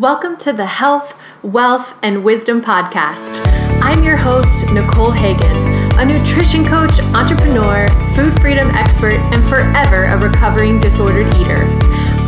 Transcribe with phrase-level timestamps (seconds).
[0.00, 1.14] Welcome to the Health,
[1.44, 3.40] Wealth, and Wisdom Podcast.
[3.80, 5.56] I'm your host, Nicole Hagan,
[6.00, 7.86] a nutrition coach, entrepreneur,
[8.16, 11.62] food freedom expert, and forever a recovering disordered eater.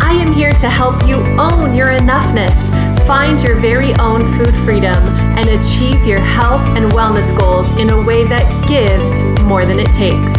[0.00, 2.54] I am here to help you own your enoughness,
[3.04, 5.03] find your very own food freedom,
[5.37, 9.92] and achieve your health and wellness goals in a way that gives more than it
[9.92, 10.30] takes.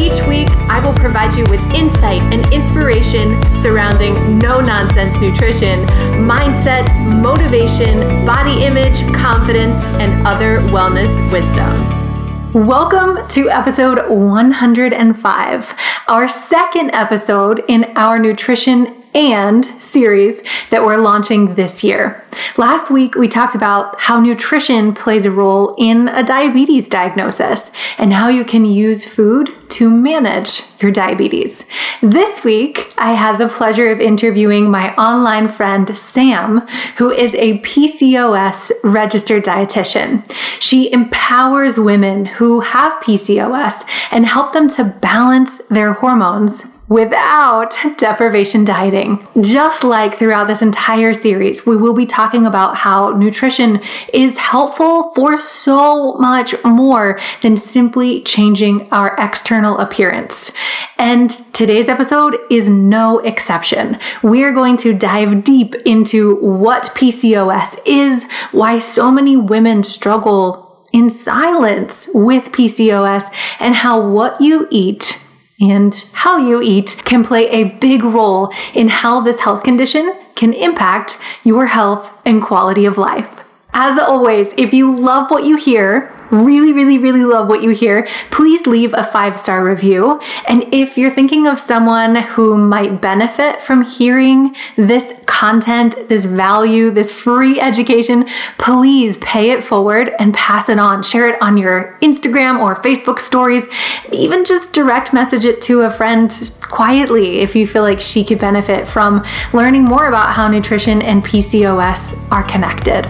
[0.00, 5.84] Each week, I will provide you with insight and inspiration surrounding no nonsense nutrition,
[6.26, 6.88] mindset,
[7.20, 12.66] motivation, body image, confidence, and other wellness wisdom.
[12.66, 15.74] Welcome to episode 105,
[16.08, 22.24] our second episode in our nutrition and series that we're launching this year.
[22.56, 28.12] Last week, we talked about how nutrition plays a role in a diabetes diagnosis and
[28.12, 31.64] how you can use food to manage your diabetes.
[32.02, 36.66] This week, I had the pleasure of interviewing my online friend Sam,
[36.96, 40.28] who is a PCOS registered dietitian.
[40.60, 48.64] She empowers women who have PCOS and help them to balance their hormones without deprivation
[48.64, 49.24] dieting.
[49.40, 53.80] Just like throughout this entire series, we will be talking about how nutrition
[54.12, 60.50] is helpful for so much more than simply changing our external appearance.
[60.98, 63.96] And today's episode is no exception.
[64.24, 70.66] We are going to dive deep into what PCOS is, why so many women struggle
[70.92, 75.24] in silence with PCOS, and how what you eat
[75.60, 80.52] and how you eat can play a big role in how this health condition can
[80.54, 83.28] impact your health and quality of life.
[83.72, 88.06] As always, if you love what you hear, really, really, really love what you hear,
[88.30, 90.20] please leave a five star review.
[90.46, 96.90] And if you're thinking of someone who might benefit from hearing this content, this value,
[96.90, 101.02] this free education, please pay it forward and pass it on.
[101.02, 103.66] Share it on your Instagram or Facebook stories.
[104.12, 108.38] Even just direct message it to a friend quietly if you feel like she could
[108.38, 113.08] benefit from learning more about how nutrition and PCOS are connected.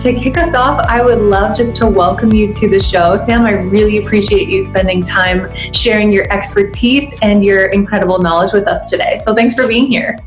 [0.00, 3.18] To kick us off, I would love just to welcome you to the show.
[3.18, 8.66] Sam, I really appreciate you spending time sharing your expertise and your incredible knowledge with
[8.66, 9.16] us today.
[9.16, 10.18] So thanks for being here.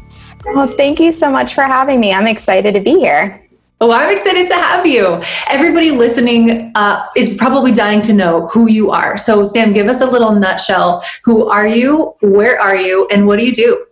[0.45, 2.13] Well, thank you so much for having me.
[2.13, 3.43] I'm excited to be here.
[3.81, 5.19] Oh, I'm excited to have you.
[5.47, 9.17] Everybody listening uh, is probably dying to know who you are.
[9.17, 11.03] So, Sam, give us a little nutshell.
[11.23, 12.13] Who are you?
[12.21, 13.07] Where are you?
[13.09, 13.85] And what do you do?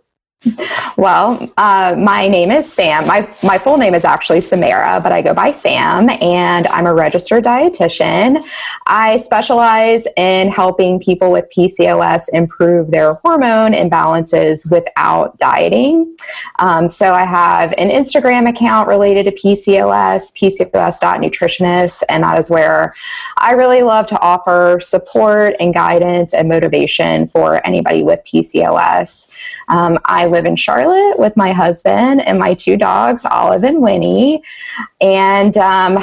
[1.02, 3.08] Well, uh, my name is Sam.
[3.08, 6.94] My, my full name is actually Samara, but I go by Sam, and I'm a
[6.94, 8.44] registered dietitian.
[8.86, 16.16] I specialize in helping people with PCOS improve their hormone imbalances without dieting.
[16.60, 22.94] Um, so I have an Instagram account related to PCOS, PCOS.nutritionist, and that is where
[23.38, 29.34] I really love to offer support and guidance and motivation for anybody with PCOS.
[29.66, 34.42] Um, I live in Charlotte with my husband and my two dogs, Olive and Winnie.
[35.00, 35.98] And um,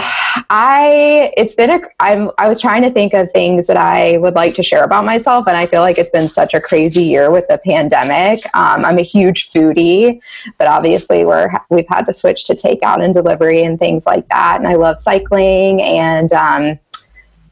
[0.49, 4.35] I, it's been a, I'm, I was trying to think of things that I would
[4.35, 5.47] like to share about myself.
[5.47, 8.43] And I feel like it's been such a crazy year with the pandemic.
[8.55, 10.21] Um, I'm a huge foodie,
[10.57, 14.57] but obviously we're, we've had to switch to takeout and delivery and things like that.
[14.57, 15.81] And I love cycling.
[15.81, 16.79] And um,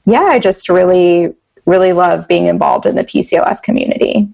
[0.06, 1.34] yeah, I just really,
[1.66, 4.28] really love being involved in the PCOS community.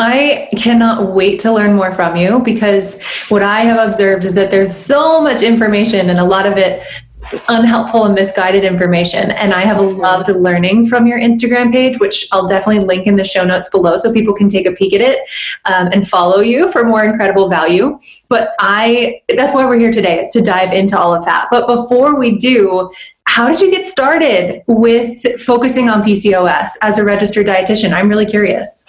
[0.00, 4.50] I cannot wait to learn more from you because what I have observed is that
[4.50, 6.84] there's so much information and a lot of it
[7.48, 9.30] unhelpful and misguided information.
[9.32, 13.24] And I have loved learning from your Instagram page, which I'll definitely link in the
[13.24, 15.28] show notes below so people can take a peek at it
[15.66, 17.98] um, and follow you for more incredible value.
[18.28, 21.48] But I, that's why we're here today, is to dive into all of that.
[21.50, 22.90] But before we do,
[23.26, 27.92] how did you get started with focusing on PCOS as a registered dietitian?
[27.92, 28.86] I'm really curious.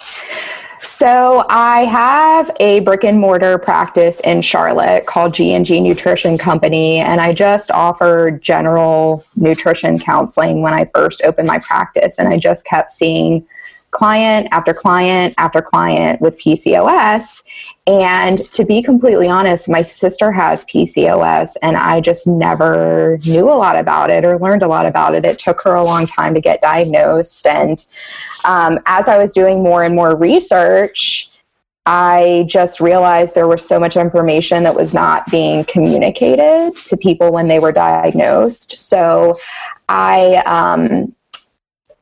[0.84, 7.20] So I have a brick and mortar practice in Charlotte called G&G Nutrition Company and
[7.20, 12.66] I just offered general nutrition counseling when I first opened my practice and I just
[12.66, 13.46] kept seeing
[13.92, 17.44] client after client after client with PCOS.
[17.86, 23.54] And to be completely honest, my sister has PCOS, and I just never knew a
[23.54, 25.24] lot about it or learned a lot about it.
[25.24, 27.46] It took her a long time to get diagnosed.
[27.46, 27.84] And
[28.44, 31.28] um, as I was doing more and more research,
[31.84, 37.32] I just realized there was so much information that was not being communicated to people
[37.32, 38.78] when they were diagnosed.
[38.88, 39.38] So
[39.88, 41.12] I um,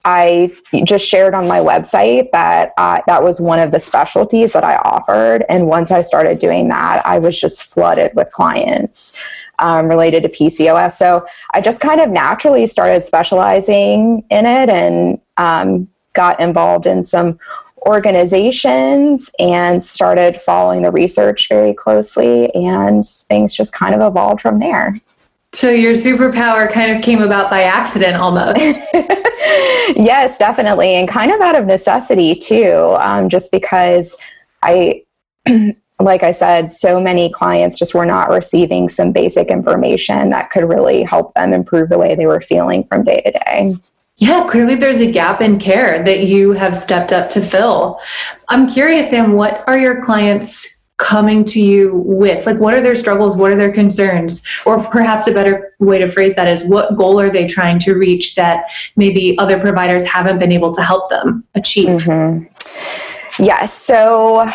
[0.05, 0.51] I
[0.85, 4.77] just shared on my website that uh, that was one of the specialties that I
[4.77, 5.45] offered.
[5.49, 9.23] And once I started doing that, I was just flooded with clients
[9.59, 10.93] um, related to PCOS.
[10.93, 17.03] So I just kind of naturally started specializing in it and um, got involved in
[17.03, 17.39] some
[17.83, 22.55] organizations and started following the research very closely.
[22.55, 24.99] And things just kind of evolved from there.
[25.53, 28.61] So your superpower kind of came about by accident almost.
[29.97, 30.95] yes, definitely.
[30.95, 34.17] And kind of out of necessity too, um, just because
[34.63, 35.03] I,
[36.01, 40.69] like I said, so many clients just were not receiving some basic information that could
[40.69, 43.77] really help them improve the way they were feeling from day to day.
[44.19, 47.99] Yeah, clearly there's a gap in care that you have stepped up to fill.
[48.49, 52.47] I'm curious, Sam, what are your clients coming to you with?
[52.47, 53.37] Like, what are their struggles?
[53.37, 54.47] What are their concerns?
[54.67, 57.95] Or perhaps a better way to phrase that is what goal are they trying to
[57.95, 58.67] reach that
[58.97, 61.89] maybe other providers haven't been able to help them achieve?
[61.89, 63.43] Mm-hmm.
[63.43, 64.47] Yeah, so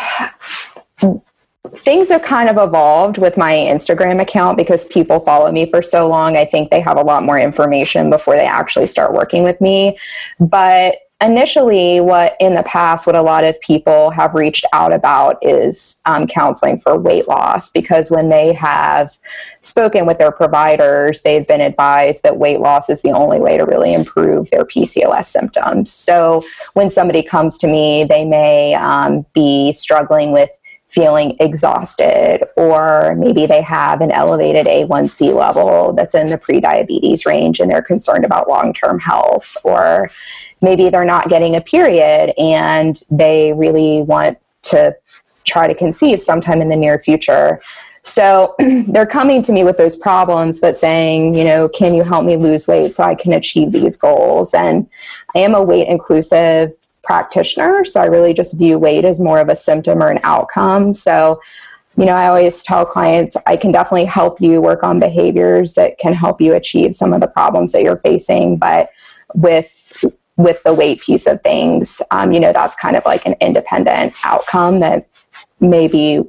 [1.74, 6.08] things have kind of evolved with my Instagram account because people follow me for so
[6.08, 6.36] long.
[6.36, 9.98] I think they have a lot more information before they actually start working with me.
[10.38, 15.38] But initially what in the past what a lot of people have reached out about
[15.40, 19.10] is um, counseling for weight loss because when they have
[19.62, 23.64] spoken with their providers they've been advised that weight loss is the only way to
[23.64, 25.90] really improve their pcos symptoms.
[25.90, 26.42] So
[26.74, 30.50] when somebody comes to me they may um, be struggling with
[30.96, 37.60] feeling exhausted, or maybe they have an elevated A1C level that's in the prediabetes range
[37.60, 40.10] and they're concerned about long term health, or
[40.62, 44.96] maybe they're not getting a period and they really want to
[45.44, 47.60] try to conceive sometime in the near future.
[48.02, 48.54] So
[48.88, 52.38] they're coming to me with those problems, but saying, you know, can you help me
[52.38, 54.54] lose weight so I can achieve these goals?
[54.54, 54.88] And
[55.34, 56.72] I am a weight inclusive
[57.06, 57.84] practitioner.
[57.84, 60.94] So I really just view weight as more of a symptom or an outcome.
[60.94, 61.40] So,
[61.96, 65.98] you know, I always tell clients I can definitely help you work on behaviors that
[65.98, 68.90] can help you achieve some of the problems that you're facing, but
[69.34, 70.04] with
[70.36, 74.12] with the weight piece of things, um, you know, that's kind of like an independent
[74.22, 75.08] outcome that
[75.60, 76.22] maybe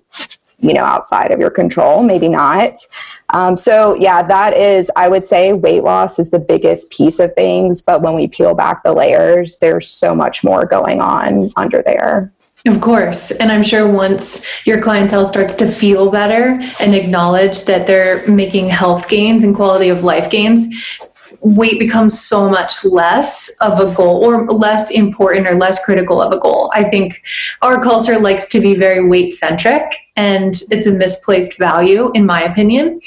[0.59, 2.77] you know outside of your control maybe not
[3.29, 7.33] um, so yeah that is i would say weight loss is the biggest piece of
[7.33, 11.81] things but when we peel back the layers there's so much more going on under
[11.83, 12.31] there
[12.67, 13.31] of course.
[13.31, 18.67] And I'm sure once your clientele starts to feel better and acknowledge that they're making
[18.69, 20.67] health gains and quality of life gains,
[21.41, 26.31] weight becomes so much less of a goal or less important or less critical of
[26.31, 26.71] a goal.
[26.73, 27.23] I think
[27.61, 29.83] our culture likes to be very weight centric
[30.15, 32.99] and it's a misplaced value, in my opinion.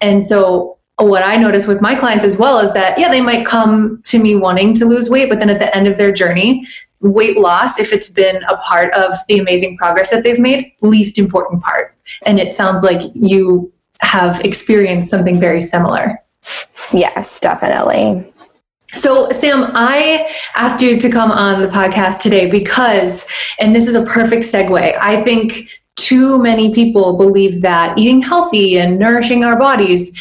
[0.00, 3.46] And so, what I notice with my clients as well is that, yeah, they might
[3.46, 6.66] come to me wanting to lose weight, but then at the end of their journey,
[7.00, 11.16] weight loss, if it's been a part of the amazing progress that they've made, least
[11.16, 11.96] important part.
[12.26, 16.18] And it sounds like you have experienced something very similar.
[16.92, 18.32] Yes, definitely.
[18.92, 23.26] So, Sam, I asked you to come on the podcast today because,
[23.58, 28.78] and this is a perfect segue, I think too many people believe that eating healthy
[28.78, 30.18] and nourishing our bodies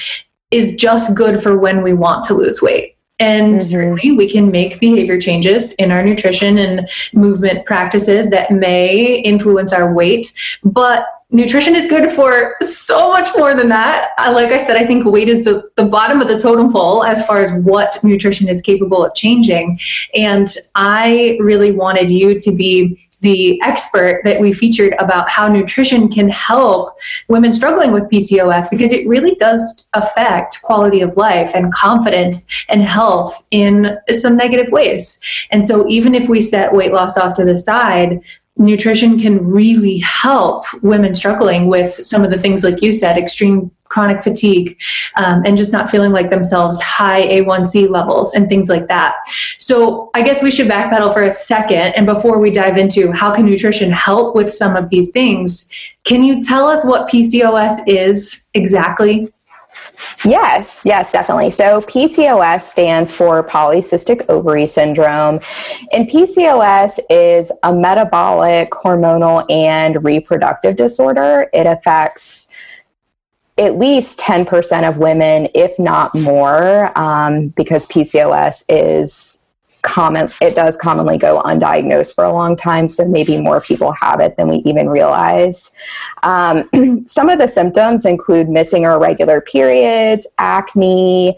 [0.51, 2.97] is just good for when we want to lose weight.
[3.19, 3.61] And mm-hmm.
[3.61, 9.71] certainly, we can make behavior changes in our nutrition and movement practices that may influence
[9.71, 10.31] our weight.
[10.63, 14.11] But nutrition is good for so much more than that.
[14.17, 17.25] Like I said, I think weight is the, the bottom of the totem pole as
[17.25, 19.77] far as what nutrition is capable of changing.
[20.15, 26.07] And I really wanted you to be the expert that we featured about how nutrition
[26.07, 26.95] can help
[27.27, 32.83] women struggling with PCOS because it really does affect quality of life and confidence and
[32.83, 35.19] health in some negative ways.
[35.51, 38.21] And so even if we set weight loss off to the side,
[38.57, 43.71] nutrition can really help women struggling with some of the things like you said extreme
[43.89, 44.79] chronic fatigue
[45.15, 49.15] um, and just not feeling like themselves high a1c levels and things like that.
[49.57, 51.93] So i guess we should backpedal for a second.
[51.95, 55.71] And before we dive into how can nutrition help with some of these things
[56.03, 59.31] can you tell us what pcos is exactly
[60.23, 61.51] Yes, yes, definitely.
[61.51, 65.39] So PCOS stands for polycystic ovary syndrome.
[65.91, 71.49] And PCOS is a metabolic, hormonal, and reproductive disorder.
[71.53, 72.53] It affects
[73.57, 79.46] at least 10% of women, if not more, um, because PCOS is
[79.81, 84.19] common it does commonly go undiagnosed for a long time so maybe more people have
[84.19, 85.71] it than we even realize
[86.23, 86.67] um,
[87.07, 91.37] some of the symptoms include missing or irregular periods acne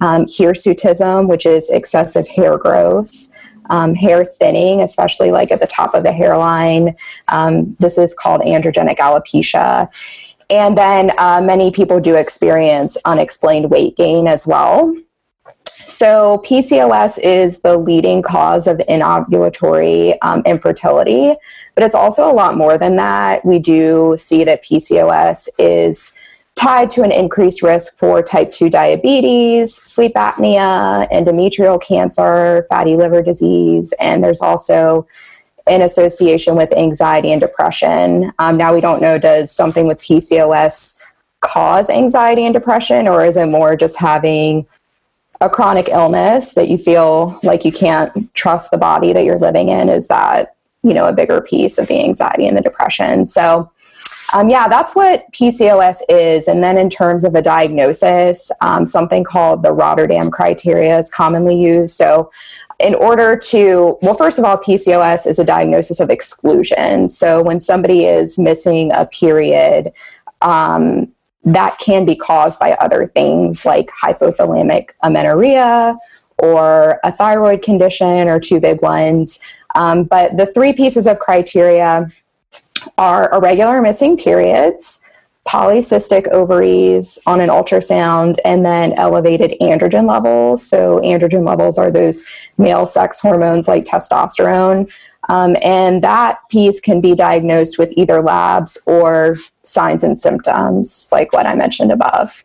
[0.00, 3.28] um, hirsutism which is excessive hair growth
[3.70, 6.94] um, hair thinning, especially like at the top of the hairline.
[7.28, 9.88] Um, this is called androgenic alopecia.
[10.50, 14.94] And then uh, many people do experience unexplained weight gain as well.
[15.86, 21.34] So, PCOS is the leading cause of anovulatory um, infertility,
[21.74, 23.44] but it's also a lot more than that.
[23.44, 26.14] We do see that PCOS is
[26.54, 33.22] tied to an increased risk for type 2 diabetes, sleep apnea, endometrial cancer, fatty liver
[33.22, 35.06] disease, and there's also
[35.66, 38.32] an association with anxiety and depression.
[38.38, 41.00] Um, now, we don't know does something with PCOS
[41.40, 44.66] cause anxiety and depression, or is it more just having
[45.42, 49.68] a chronic illness that you feel like you can't trust the body that you're living
[49.68, 49.88] in?
[49.88, 53.26] Is that, you know, a bigger piece of the anxiety and the depression?
[53.26, 53.70] So,
[54.32, 56.48] um, yeah, that's what PCOS is.
[56.48, 61.60] And then in terms of a diagnosis, um, something called the Rotterdam criteria is commonly
[61.60, 61.94] used.
[61.94, 62.30] So
[62.78, 67.08] in order to, well, first of all, PCOS is a diagnosis of exclusion.
[67.08, 69.92] So when somebody is missing a period,
[70.40, 71.12] um,
[71.44, 75.96] that can be caused by other things like hypothalamic amenorrhea
[76.38, 79.40] or a thyroid condition or two big ones.
[79.74, 82.08] Um, but the three pieces of criteria
[82.98, 85.00] are irregular missing periods,
[85.46, 90.66] polycystic ovaries on an ultrasound, and then elevated androgen levels.
[90.66, 92.24] So, androgen levels are those
[92.58, 94.92] male sex hormones like testosterone.
[95.28, 101.32] Um, and that piece can be diagnosed with either labs or signs and symptoms, like
[101.32, 102.44] what I mentioned above.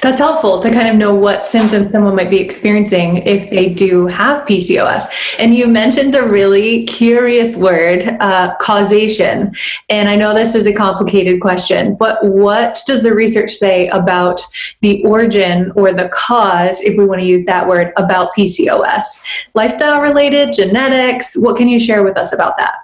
[0.00, 4.06] That's helpful to kind of know what symptoms someone might be experiencing if they do
[4.06, 5.06] have PCOS.
[5.38, 9.54] And you mentioned a really curious word, uh, causation.
[9.88, 14.42] And I know this is a complicated question, but what does the research say about
[14.80, 19.24] the origin or the cause, if we want to use that word, about PCOS?
[19.54, 21.36] Lifestyle related, genetics?
[21.36, 22.76] What can you share with us about that?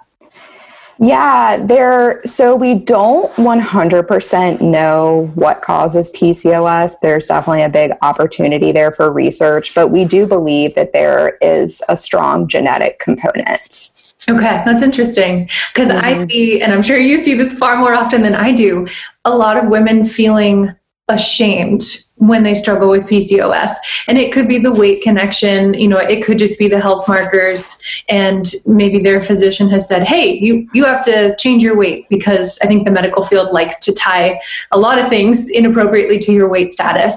[1.01, 2.21] Yeah, there.
[2.25, 6.99] So we don't 100% know what causes PCOS.
[7.01, 11.81] There's definitely a big opportunity there for research, but we do believe that there is
[11.87, 13.91] a strong genetic component.
[14.27, 16.05] Okay, that's interesting because mm-hmm.
[16.05, 18.85] I see, and I'm sure you see this far more often than I do,
[19.23, 20.75] a lot of women feeling
[21.07, 21.81] ashamed
[22.19, 23.71] when they struggle with PCOS.
[24.07, 27.07] And it could be the weight connection, you know, it could just be the health
[27.07, 32.07] markers and maybe their physician has said, "Hey, you you have to change your weight"
[32.09, 34.39] because I think the medical field likes to tie
[34.71, 37.15] a lot of things inappropriately to your weight status.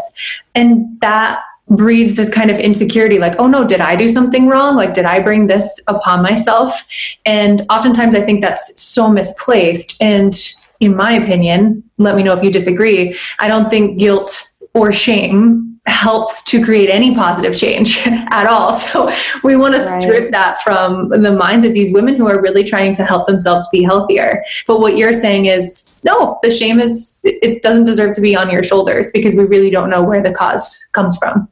[0.55, 4.77] And that breeds this kind of insecurity like oh no did i do something wrong
[4.77, 6.87] like did i bring this upon myself
[7.25, 12.43] and oftentimes i think that's so misplaced and in my opinion let me know if
[12.43, 18.47] you disagree i don't think guilt or shame helps to create any positive change at
[18.47, 18.73] all.
[18.93, 19.11] So
[19.43, 20.03] we want to right.
[20.03, 23.67] strip that from the minds of these women who are really trying to help themselves
[23.71, 24.45] be healthier.
[24.67, 28.51] But what you're saying is no, the shame is it doesn't deserve to be on
[28.51, 31.49] your shoulders because we really don't know where the cause comes from.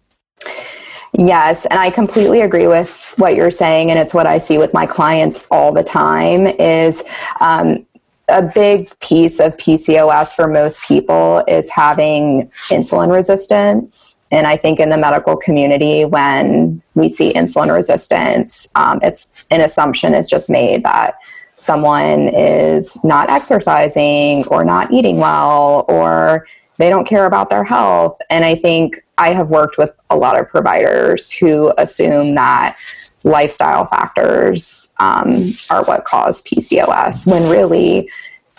[1.13, 4.73] Yes, and I completely agree with what you're saying, and it's what I see with
[4.73, 6.47] my clients all the time.
[6.47, 7.03] Is
[7.41, 7.85] um,
[8.31, 14.25] a big piece of PCOS for most people is having insulin resistance.
[14.31, 19.61] And I think in the medical community, when we see insulin resistance, um, it's an
[19.61, 21.17] assumption is just made that
[21.57, 26.47] someone is not exercising or not eating well or
[26.79, 28.19] they don't care about their health.
[28.31, 32.77] And I think I have worked with a lot of providers who assume that
[33.25, 38.09] lifestyle factors um, are what cause PCOS when really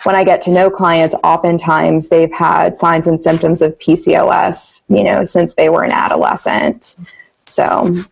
[0.04, 5.04] when I get to know clients, oftentimes they've had signs and symptoms of PCOS, you
[5.04, 6.96] know, since they were an adolescent.
[7.54, 8.04] So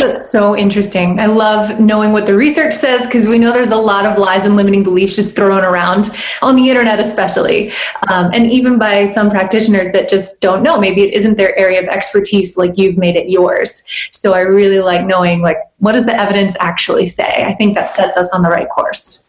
[0.00, 1.20] that's so interesting.
[1.20, 4.44] I love knowing what the research says because we know there's a lot of lies
[4.44, 6.10] and limiting beliefs just thrown around
[6.42, 7.70] on the internet, especially,
[8.08, 10.80] um, and even by some practitioners that just don't know.
[10.80, 13.84] Maybe it isn't their area of expertise, like you've made it yours.
[14.12, 17.44] So I really like knowing, like, what does the evidence actually say?
[17.44, 19.28] I think that sets us on the right course.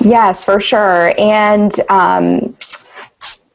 [0.00, 1.14] Yes, for sure.
[1.18, 2.56] And um,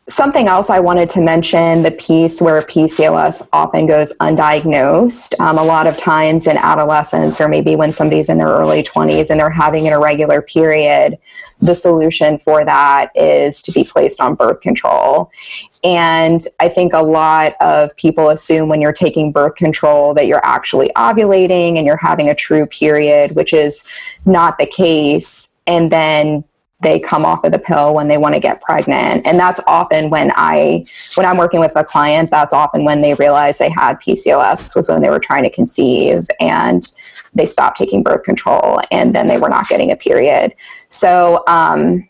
[0.09, 5.39] Something else I wanted to mention the piece where PCOS often goes undiagnosed.
[5.39, 9.29] Um, a lot of times in adolescence, or maybe when somebody's in their early 20s
[9.29, 11.19] and they're having an irregular period,
[11.61, 15.29] the solution for that is to be placed on birth control.
[15.83, 20.43] And I think a lot of people assume when you're taking birth control that you're
[20.43, 23.87] actually ovulating and you're having a true period, which is
[24.25, 25.55] not the case.
[25.67, 26.45] And then
[26.81, 30.09] they come off of the pill when they want to get pregnant and that's often
[30.09, 33.95] when i when i'm working with a client that's often when they realize they had
[33.99, 36.93] pcos was when they were trying to conceive and
[37.33, 40.53] they stopped taking birth control and then they were not getting a period.
[40.89, 42.07] So um,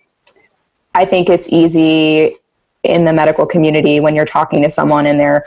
[0.95, 2.35] I think it's easy
[2.83, 5.45] in the medical community when you're talking to someone in their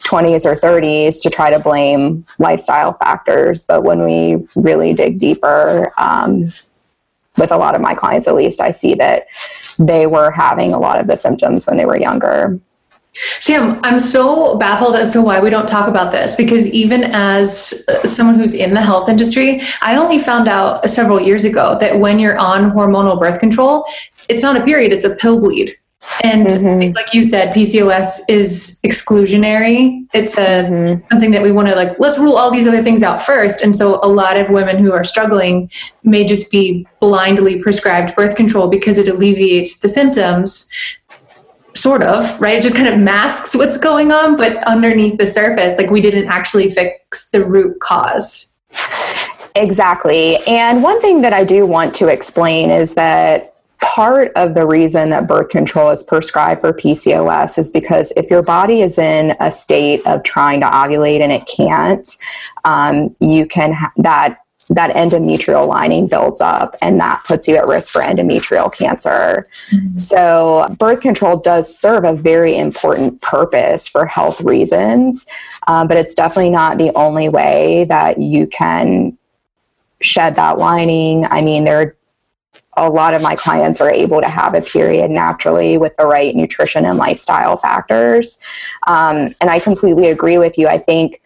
[0.00, 3.64] 20s or 30s to try to blame lifestyle factors.
[3.64, 6.52] But when we really dig deeper, um,
[7.36, 9.26] with a lot of my clients at least, I see that
[9.78, 12.60] they were having a lot of the symptoms when they were younger.
[13.40, 17.84] Sam, I'm so baffled as to why we don't talk about this because even as
[17.88, 21.98] uh, someone who's in the health industry, I only found out several years ago that
[21.98, 23.84] when you're on hormonal birth control,
[24.28, 25.76] it's not a period, it's a pill bleed.
[26.22, 26.94] And mm-hmm.
[26.94, 30.06] like you said, PCOS is exclusionary.
[30.12, 31.06] It's a mm-hmm.
[31.10, 31.98] something that we want to like.
[31.98, 33.62] Let's rule all these other things out first.
[33.62, 35.70] And so, a lot of women who are struggling
[36.02, 40.70] may just be blindly prescribed birth control because it alleviates the symptoms,
[41.74, 42.58] sort of, right?
[42.58, 46.28] It just kind of masks what's going on, but underneath the surface, like we didn't
[46.28, 48.56] actually fix the root cause.
[49.54, 50.38] Exactly.
[50.46, 53.51] And one thing that I do want to explain is that
[53.82, 58.40] part of the reason that birth control is prescribed for PCOS is because if your
[58.40, 62.08] body is in a state of trying to ovulate and it can't,
[62.64, 64.38] um, you can ha- that
[64.70, 69.48] that endometrial lining builds up and that puts you at risk for endometrial cancer.
[69.70, 69.98] Mm-hmm.
[69.98, 75.26] So, birth control does serve a very important purpose for health reasons,
[75.66, 79.18] um, but it's definitely not the only way that you can
[80.00, 81.26] shed that lining.
[81.26, 81.96] I mean, there
[82.76, 86.34] a lot of my clients are able to have a period naturally with the right
[86.34, 88.38] nutrition and lifestyle factors.
[88.86, 90.68] Um, and I completely agree with you.
[90.68, 91.20] I think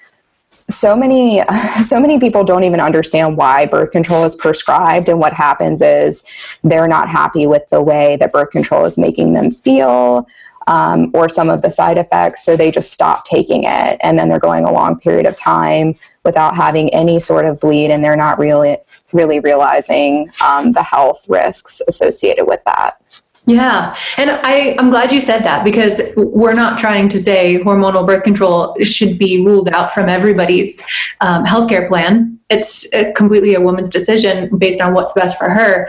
[0.69, 1.43] so many
[1.85, 6.25] so many people don't even understand why birth control is prescribed and what happens is
[6.65, 10.27] they're not happy with the way that birth control is making them feel
[10.67, 14.29] um, or some of the side effects so they just stop taking it and then
[14.29, 18.17] they're going a long period of time without having any sort of bleed and they're
[18.17, 18.77] not really
[19.13, 23.01] really realizing um, the health risks associated with that
[23.47, 23.97] yeah.
[24.17, 28.25] And I, I'm glad you said that because we're not trying to say hormonal birth
[28.25, 30.83] control should be ruled out from everybody's
[31.21, 32.41] um, healthcare plan.
[32.51, 35.89] It's a completely a woman's decision based on what's best for her.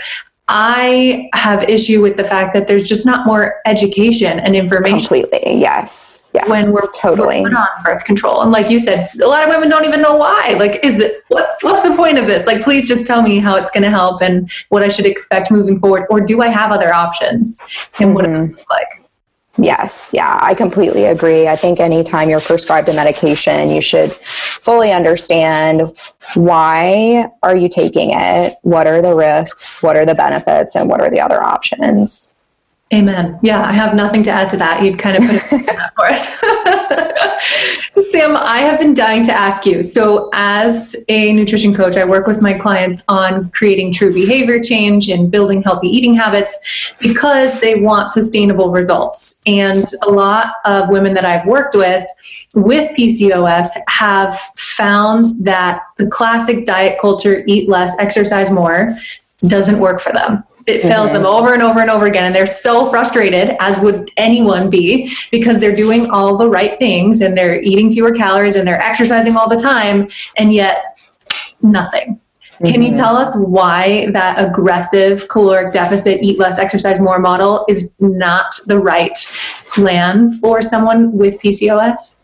[0.50, 5.00] I have issue with the fact that there's just not more education and information.
[5.00, 6.32] Completely, yes.
[6.34, 6.48] Yeah.
[6.48, 9.70] When we're totally we're on birth control, and like you said, a lot of women
[9.70, 10.56] don't even know why.
[10.58, 12.46] Like, is the what's what's the point of this?
[12.46, 15.52] Like, please just tell me how it's going to help and what I should expect
[15.52, 17.62] moving forward, or do I have other options
[18.00, 18.14] and mm-hmm.
[18.14, 19.07] what it look like?
[19.60, 21.48] Yes, yeah, I completely agree.
[21.48, 25.98] I think anytime you're prescribed a medication, you should fully understand
[26.36, 28.58] why are you taking it?
[28.62, 29.82] What are the risks?
[29.82, 30.76] What are the benefits?
[30.76, 32.36] And what are the other options?
[32.94, 33.38] Amen.
[33.44, 34.82] Yeah, I have nothing to add to that.
[34.82, 36.40] You'd kind of put it for us.
[38.12, 39.84] Sam, I have been dying to ask you.
[39.84, 45.10] So, as a nutrition coach, I work with my clients on creating true behavior change
[45.10, 49.42] and building healthy eating habits because they want sustainable results.
[49.46, 52.06] And a lot of women that I've worked with
[52.56, 58.98] with PCOS have found that the classic diet culture, eat less, exercise more,
[59.46, 61.24] doesn't work for them it fails mm-hmm.
[61.24, 65.14] them over and over and over again and they're so frustrated as would anyone be
[65.32, 69.36] because they're doing all the right things and they're eating fewer calories and they're exercising
[69.36, 70.98] all the time and yet
[71.62, 72.66] nothing mm-hmm.
[72.66, 73.00] can you mm-hmm.
[73.00, 78.78] tell us why that aggressive caloric deficit eat less exercise more model is not the
[78.78, 79.18] right
[79.72, 82.24] plan for someone with pcos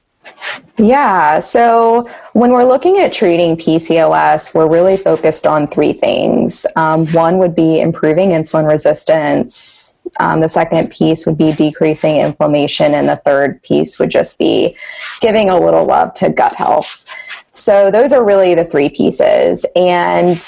[0.77, 1.39] yeah.
[1.39, 6.65] So when we're looking at treating PCOS, we're really focused on three things.
[6.75, 10.01] Um, one would be improving insulin resistance.
[10.19, 12.93] Um, the second piece would be decreasing inflammation.
[12.93, 14.75] And the third piece would just be
[15.21, 17.05] giving a little love to gut health.
[17.51, 19.65] So those are really the three pieces.
[19.75, 20.43] And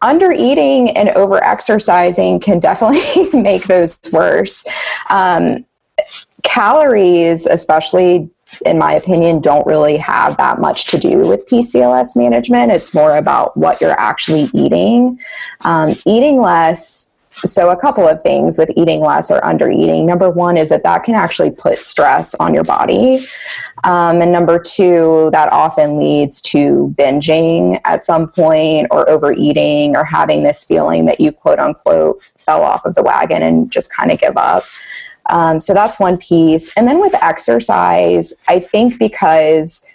[0.00, 4.66] under eating and over exercising can definitely make those worse.
[5.08, 5.64] Um,
[6.44, 8.30] calories, especially
[8.64, 12.72] in my opinion, don't really have that much to do with PCOS management.
[12.72, 15.18] It's more about what you're actually eating.
[15.62, 17.10] Um, eating less.
[17.36, 20.06] So, a couple of things with eating less or under eating.
[20.06, 23.26] Number one is that that can actually put stress on your body.
[23.82, 30.04] Um, and number two, that often leads to binging at some point or overeating or
[30.04, 34.12] having this feeling that you quote unquote fell off of the wagon and just kind
[34.12, 34.62] of give up.
[35.30, 36.72] Um, so that's one piece.
[36.76, 39.88] And then with exercise, I think because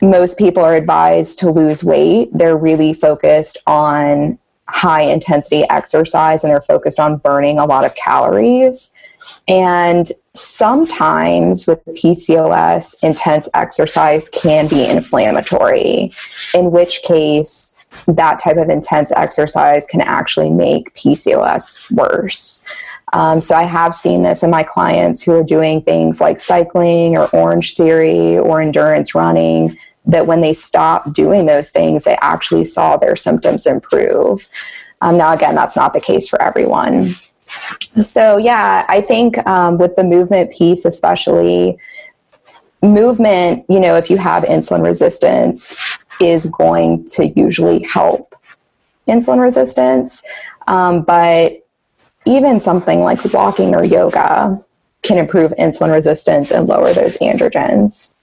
[0.00, 6.50] most people are advised to lose weight, they're really focused on high intensity exercise and
[6.50, 8.94] they're focused on burning a lot of calories.
[9.48, 16.12] And sometimes with PCOS, intense exercise can be inflammatory,
[16.54, 22.64] in which case, that type of intense exercise can actually make PCOS worse.
[23.12, 27.16] Um, so I have seen this in my clients who are doing things like cycling
[27.16, 29.76] or Orange Theory or endurance running.
[30.04, 34.48] That when they stopped doing those things, they actually saw their symptoms improve.
[35.00, 37.14] Um, now, again, that's not the case for everyone.
[38.00, 41.78] So, yeah, I think um, with the movement piece, especially,
[42.82, 48.34] movement, you know, if you have insulin resistance, is going to usually help
[49.06, 50.24] insulin resistance.
[50.66, 51.61] Um, but
[52.24, 54.62] even something like walking or yoga
[55.02, 58.14] can improve insulin resistance and lower those androgens.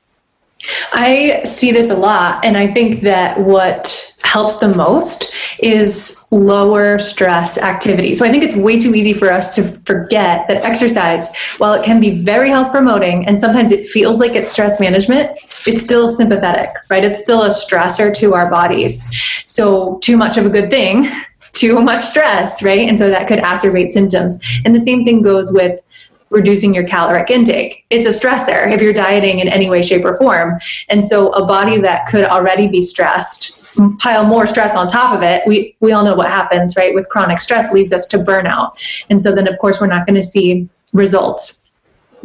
[0.91, 6.99] I see this a lot, and I think that what helps the most is lower
[6.99, 8.13] stress activity.
[8.13, 11.83] So I think it's way too easy for us to forget that exercise, while it
[11.83, 15.31] can be very health promoting and sometimes it feels like it's stress management,
[15.65, 17.03] it's still sympathetic, right?
[17.03, 19.07] It's still a stressor to our bodies.
[19.45, 21.09] So too much of a good thing
[21.59, 22.87] too much stress, right?
[22.87, 24.39] And so that could exacerbate symptoms.
[24.65, 25.81] And the same thing goes with
[26.29, 27.85] reducing your caloric intake.
[27.89, 30.59] It's a stressor if you're dieting in any way, shape, or form.
[30.89, 33.59] And so a body that could already be stressed
[33.99, 37.07] pile more stress on top of it we we all know what happens right with
[37.09, 38.71] chronic stress leads us to burnout
[39.09, 41.71] and so then of course we're not going to see results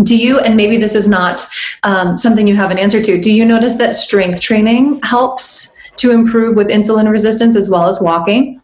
[0.02, 1.46] do you and maybe this is not
[1.82, 6.10] um, something you have an answer to do you notice that strength training helps to
[6.10, 8.60] improve with insulin resistance as well as walking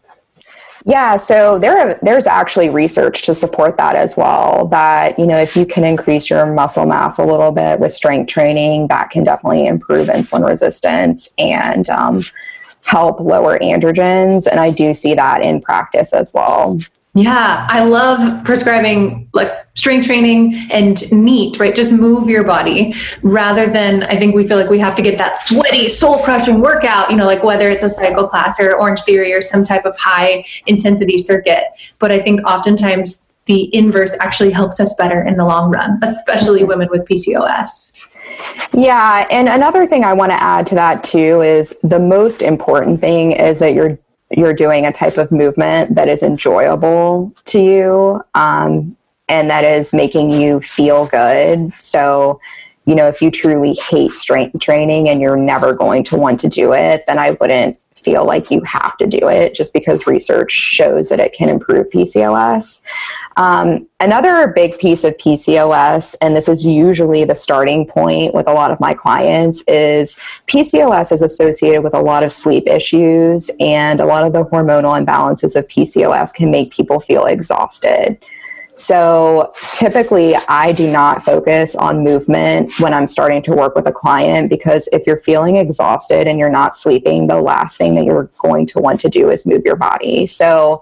[0.85, 4.67] yeah, so there there's actually research to support that as well.
[4.67, 8.29] That you know, if you can increase your muscle mass a little bit with strength
[8.29, 12.23] training, that can definitely improve insulin resistance and um,
[12.83, 14.47] help lower androgens.
[14.47, 16.79] And I do see that in practice as well.
[17.13, 21.73] Yeah, I love prescribing like strength training and NEAT, right?
[21.73, 25.17] Just move your body rather than I think we feel like we have to get
[25.17, 29.01] that sweaty, soul crushing workout, you know, like whether it's a cycle class or Orange
[29.01, 31.63] Theory or some type of high intensity circuit.
[31.99, 36.63] But I think oftentimes the inverse actually helps us better in the long run, especially
[36.63, 37.97] women with PCOS.
[38.73, 43.01] Yeah, and another thing I want to add to that too is the most important
[43.01, 43.97] thing is that you're
[44.29, 48.95] you're doing a type of movement that is enjoyable to you um,
[49.31, 51.71] and that is making you feel good.
[51.79, 52.41] So,
[52.85, 56.49] you know, if you truly hate strength training and you're never going to want to
[56.49, 60.51] do it, then I wouldn't feel like you have to do it just because research
[60.51, 62.83] shows that it can improve PCOS.
[63.37, 68.53] Um, another big piece of PCOS, and this is usually the starting point with a
[68.53, 70.17] lot of my clients, is
[70.47, 75.01] PCOS is associated with a lot of sleep issues, and a lot of the hormonal
[75.01, 78.17] imbalances of PCOS can make people feel exhausted.
[78.81, 83.91] So typically, I do not focus on movement when I'm starting to work with a
[83.91, 88.31] client because if you're feeling exhausted and you're not sleeping, the last thing that you're
[88.39, 90.25] going to want to do is move your body.
[90.25, 90.81] So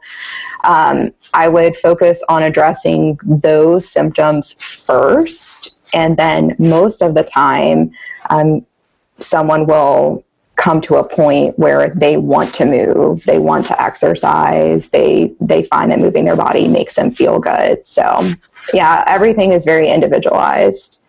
[0.64, 5.76] um, I would focus on addressing those symptoms first.
[5.94, 7.92] And then most of the time,
[8.30, 8.66] um,
[9.18, 10.24] someone will
[10.60, 15.64] come to a point where they want to move they want to exercise they they
[15.64, 18.30] find that moving their body makes them feel good so
[18.74, 21.02] yeah everything is very individualized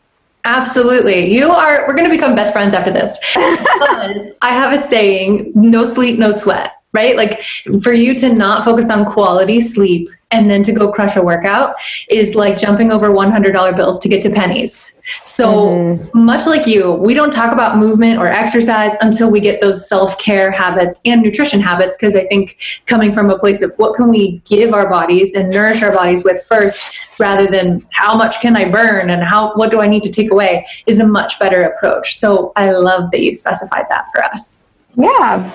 [0.45, 1.31] Absolutely.
[1.31, 3.19] You are, we're going to become best friends after this.
[3.37, 7.15] I have a saying no sleep, no sweat, right?
[7.15, 7.43] Like
[7.83, 11.75] for you to not focus on quality sleep and then to go crush a workout
[12.09, 15.01] is like jumping over $100 bills to get to pennies.
[15.25, 16.25] So, mm-hmm.
[16.25, 20.19] much like you, we don't talk about movement or exercise until we get those self
[20.19, 21.97] care habits and nutrition habits.
[21.97, 25.51] Because I think coming from a place of what can we give our bodies and
[25.51, 29.71] nourish our bodies with first, rather than how much can I burn and how what
[29.71, 32.17] do I need to take away, is a much better approach.
[32.17, 34.65] So, I love that you specified that for us.
[34.97, 35.51] Yeah.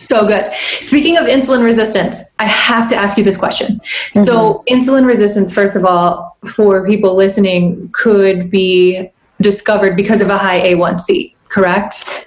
[0.00, 0.54] So good.
[0.80, 3.80] Speaking of insulin resistance, I have to ask you this question.
[4.14, 4.24] Mm-hmm.
[4.24, 9.10] So, insulin resistance, first of all, for people listening, could be
[9.42, 12.26] discovered because of a high A1C, correct?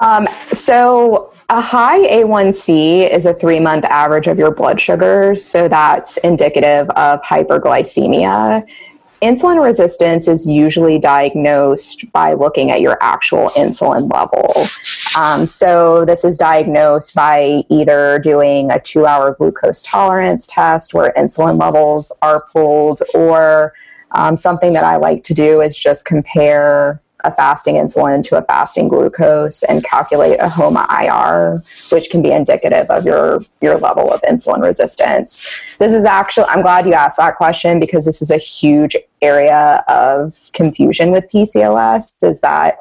[0.00, 5.34] Um, so, a high A1C is a three month average of your blood sugar.
[5.34, 8.66] So, that's indicative of hyperglycemia
[9.22, 14.66] insulin resistance is usually diagnosed by looking at your actual insulin level.
[15.16, 21.12] Um, so, this is diagnosed by either doing a two hour glucose tolerance test where
[21.16, 23.72] insulin levels are pulled, or
[24.10, 28.42] um, something that I like to do is just compare a fasting insulin to a
[28.42, 34.12] fasting glucose and calculate a HOMA IR, which can be indicative of your, your level
[34.12, 35.48] of insulin resistance.
[35.78, 39.84] This is actually, I'm glad you asked that question because this is a huge area
[39.88, 42.80] of confusion with PCOS is that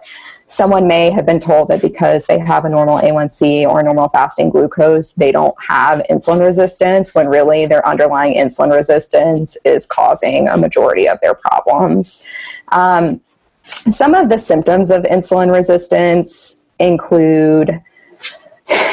[0.51, 4.49] someone may have been told that because they have a normal A1C or normal fasting
[4.49, 10.57] glucose, they don't have insulin resistance, when really their underlying insulin resistance is causing a
[10.57, 12.25] majority of their problems.
[12.69, 13.21] Um,
[13.71, 17.81] some of the symptoms of insulin resistance include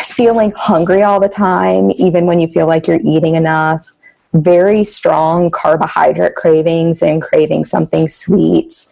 [0.03, 3.87] feeling hungry all the time, even when you feel like you're eating enough,
[4.35, 8.89] very strong carbohydrate cravings and craving something sweet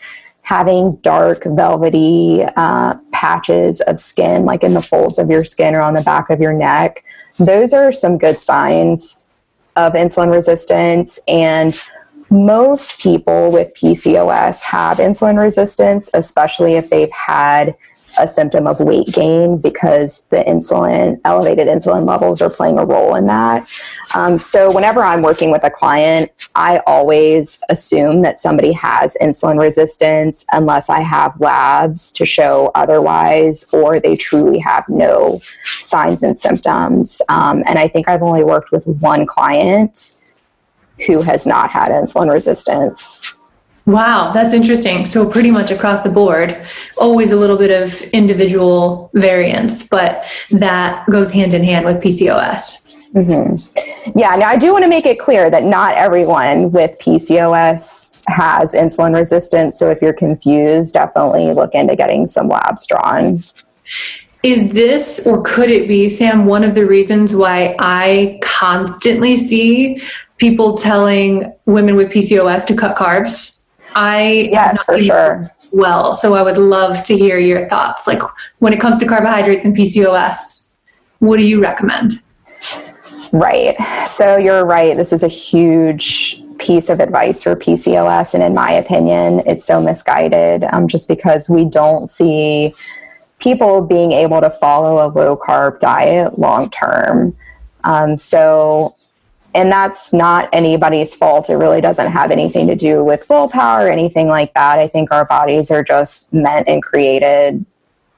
[0.46, 5.80] having dark velvety uh, patches of skin like in the folds of your skin or
[5.80, 7.04] on the back of your neck.
[7.36, 9.26] Those are some good signs
[9.74, 11.76] of insulin resistance and
[12.30, 17.76] most people with pcos have insulin resistance especially if they've had
[18.18, 23.14] a symptom of weight gain because the insulin, elevated insulin levels are playing a role
[23.14, 23.68] in that.
[24.14, 29.60] Um, so, whenever I'm working with a client, I always assume that somebody has insulin
[29.60, 36.38] resistance unless I have labs to show otherwise or they truly have no signs and
[36.38, 37.20] symptoms.
[37.28, 40.22] Um, and I think I've only worked with one client
[41.06, 43.34] who has not had insulin resistance.
[43.86, 45.06] Wow, that's interesting.
[45.06, 46.66] So, pretty much across the board,
[46.98, 52.82] always a little bit of individual variance, but that goes hand in hand with PCOS.
[53.14, 54.18] Mm-hmm.
[54.18, 58.74] Yeah, now I do want to make it clear that not everyone with PCOS has
[58.74, 59.78] insulin resistance.
[59.78, 63.44] So, if you're confused, definitely look into getting some labs drawn.
[64.42, 70.02] Is this, or could it be, Sam, one of the reasons why I constantly see
[70.38, 73.64] people telling women with PCOS to cut carbs?
[73.94, 75.50] I yes, for sure.
[75.72, 78.06] Well, so I would love to hear your thoughts.
[78.06, 78.22] Like
[78.58, 80.76] when it comes to carbohydrates and PCOS,
[81.18, 82.22] what do you recommend?
[83.32, 83.76] Right.
[84.06, 84.96] So you're right.
[84.96, 89.80] This is a huge piece of advice for PCOS, and in my opinion, it's so
[89.80, 90.64] misguided.
[90.72, 92.74] Um, just because we don't see
[93.38, 97.36] people being able to follow a low carb diet long term.
[97.84, 98.95] Um, so
[99.56, 101.48] and that's not anybody's fault.
[101.48, 104.78] It really doesn't have anything to do with willpower or anything like that.
[104.78, 107.64] I think our bodies are just meant and created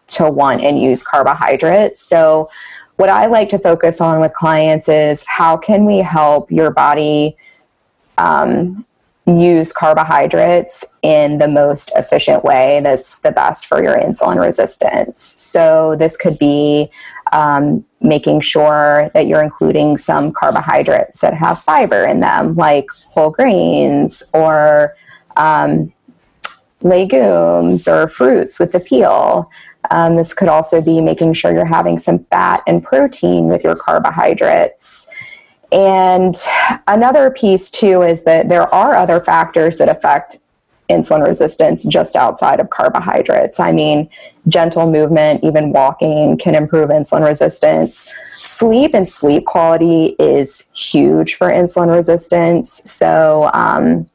[0.08, 2.00] to want and use carbohydrates.
[2.00, 2.50] So,
[2.96, 7.36] what I like to focus on with clients is how can we help your body
[8.18, 8.84] um,
[9.24, 15.20] use carbohydrates in the most efficient way that's the best for your insulin resistance.
[15.20, 16.90] So, this could be
[17.32, 23.30] um, making sure that you're including some carbohydrates that have fiber in them, like whole
[23.30, 24.94] grains or
[25.36, 25.92] um,
[26.82, 29.50] legumes or fruits with the peel.
[29.90, 33.74] Um, this could also be making sure you're having some fat and protein with your
[33.74, 35.10] carbohydrates.
[35.72, 36.34] And
[36.86, 40.38] another piece, too, is that there are other factors that affect
[40.88, 43.60] insulin resistance just outside of carbohydrates.
[43.60, 44.08] I mean,
[44.48, 48.12] gentle movement, even walking, can improve insulin resistance.
[48.34, 52.82] Sleep and sleep quality is huge for insulin resistance.
[52.90, 54.08] So, um,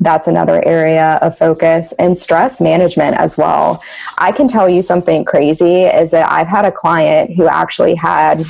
[0.00, 3.82] that's another area of focus and stress management as well.
[4.18, 8.42] I can tell you something crazy is that I've had a client who actually had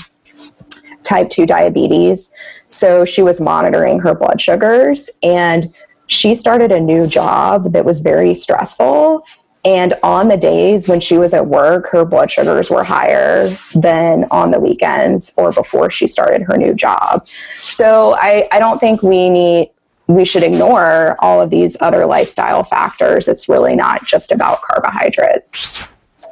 [1.04, 2.32] type 2 diabetes.
[2.68, 5.72] So she was monitoring her blood sugars and
[6.06, 9.26] she started a new job that was very stressful.
[9.64, 14.26] And on the days when she was at work, her blood sugars were higher than
[14.30, 17.26] on the weekends or before she started her new job.
[17.26, 19.70] So I, I don't think we need
[20.08, 23.26] we should ignore all of these other lifestyle factors.
[23.26, 25.88] It's really not just about carbohydrates.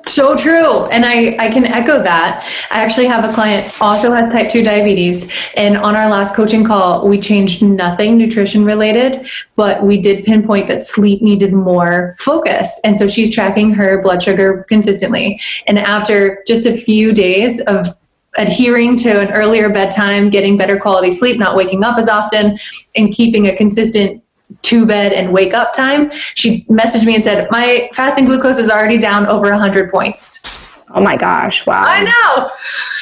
[0.06, 0.84] So true.
[0.86, 2.46] And I, I can echo that.
[2.70, 5.32] I actually have a client also has type 2 diabetes.
[5.56, 10.68] And on our last coaching call, we changed nothing nutrition related, but we did pinpoint
[10.68, 12.80] that sleep needed more focus.
[12.84, 15.40] And so she's tracking her blood sugar consistently.
[15.66, 17.96] And after just a few days of
[18.36, 22.58] adhering to an earlier bedtime, getting better quality sleep, not waking up as often,
[22.96, 24.23] and keeping a consistent
[24.62, 28.70] to bed and wake up time, she messaged me and said, My fasting glucose is
[28.70, 30.70] already down over 100 points.
[30.90, 31.84] Oh my gosh, wow.
[31.84, 32.50] I know.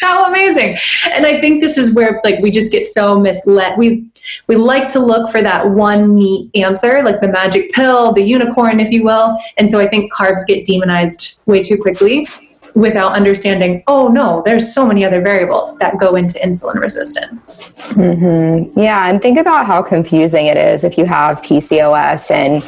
[0.00, 0.78] How amazing.
[1.10, 3.76] And I think this is where like we just get so misled.
[3.76, 4.06] We
[4.46, 8.80] we like to look for that one neat answer, like the magic pill, the unicorn
[8.80, 9.36] if you will.
[9.58, 12.26] And so I think carbs get demonized way too quickly
[12.74, 17.72] without understanding, oh no, there's so many other variables that go into insulin resistance.
[17.92, 18.78] Mm-hmm.
[18.78, 22.64] Yeah, and think about how confusing it is if you have PCOS and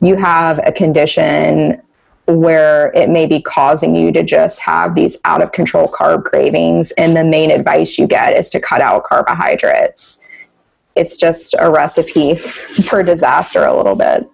[0.00, 1.80] you have a condition
[2.26, 6.92] where it may be causing you to just have these out of control carb cravings.
[6.92, 10.20] And the main advice you get is to cut out carbohydrates.
[10.94, 12.34] It's just a recipe
[12.88, 14.28] for disaster a little bit.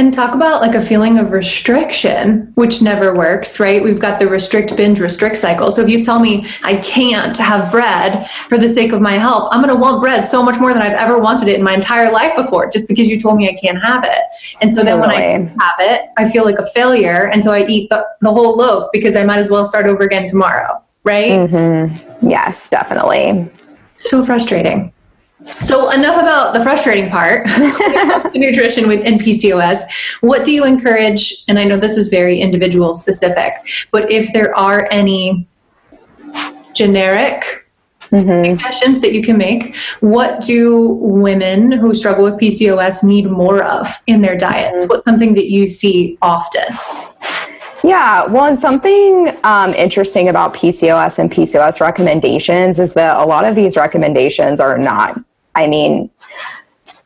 [0.00, 3.82] And talk about like a feeling of restriction, which never works, right?
[3.82, 5.70] We've got the restrict, binge, restrict cycle.
[5.70, 9.50] So if you tell me I can't have bread for the sake of my health,
[9.52, 11.74] I'm going to want bread so much more than I've ever wanted it in my
[11.74, 14.22] entire life before, just because you told me I can't have it.
[14.62, 15.20] And so then when I
[15.60, 17.28] have it, I feel like a failure.
[17.28, 20.02] And so I eat the, the whole loaf because I might as well start over
[20.02, 21.32] again tomorrow, right?
[21.32, 22.26] Mm-hmm.
[22.26, 23.50] Yes, definitely.
[23.98, 24.94] So frustrating.
[25.48, 27.46] So enough about the frustrating part,
[28.34, 29.82] nutrition with and PCOS.
[30.20, 31.44] What do you encourage?
[31.48, 33.54] And I know this is very individual specific,
[33.90, 35.48] but if there are any
[36.74, 37.66] generic
[38.10, 38.52] mm-hmm.
[38.52, 43.88] suggestions that you can make, what do women who struggle with PCOS need more of
[44.06, 44.82] in their diets?
[44.82, 44.88] Mm-hmm.
[44.90, 46.64] What's something that you see often?
[47.82, 53.46] Yeah, well, and something um, interesting about PCOS and PCOS recommendations is that a lot
[53.46, 55.18] of these recommendations are not
[55.54, 56.10] I mean,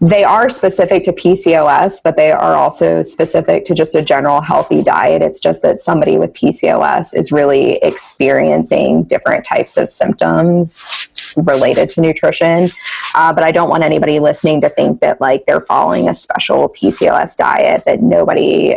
[0.00, 4.82] they are specific to PCOS, but they are also specific to just a general healthy
[4.82, 5.22] diet.
[5.22, 12.00] It's just that somebody with PCOS is really experiencing different types of symptoms related to
[12.00, 12.70] nutrition.
[13.14, 16.68] Uh, but I don't want anybody listening to think that like they're following a special
[16.68, 18.76] PCOS diet that nobody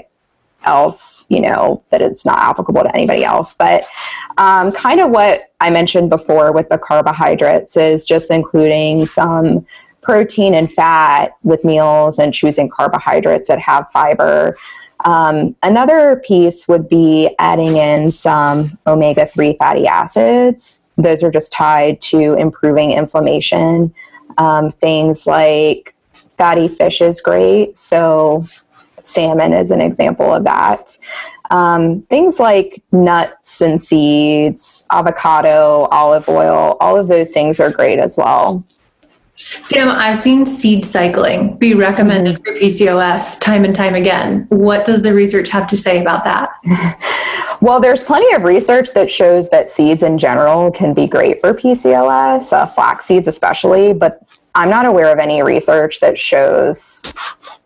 [0.68, 3.56] else, you know, that it's not applicable to anybody else.
[3.56, 3.86] But
[4.38, 9.66] um, kind of what I mentioned before with the carbohydrates is just including some
[10.02, 14.58] protein and fat with meals and choosing carbohydrates that have fiber.
[15.06, 20.92] Um, another piece would be adding in some omega 3 fatty acids.
[20.98, 23.94] Those are just tied to improving inflammation.
[24.38, 25.94] Um, things like
[26.38, 27.76] fatty fish is great.
[27.76, 28.46] So,
[29.08, 30.98] salmon is an example of that.
[31.50, 38.00] Um, things like nuts and seeds, avocado, olive oil, all of those things are great
[38.00, 38.66] as well.
[39.62, 44.48] Sam, I've seen seed cycling be recommended for PCOS time and time again.
[44.50, 46.50] What does the research have to say about that?
[47.62, 51.54] well, there's plenty of research that shows that seeds in general can be great for
[51.54, 54.22] PCOS, uh, flax seeds especially, but
[54.56, 57.16] I'm not aware of any research that shows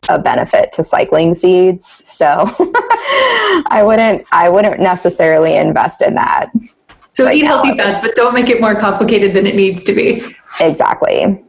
[0.10, 1.88] a benefit to cycling seeds.
[1.88, 2.26] So
[3.68, 6.52] I wouldn't I wouldn't necessarily invest in that.
[7.12, 10.24] So eat healthy fats, but don't make it more complicated than it needs to be.
[10.60, 11.44] Exactly.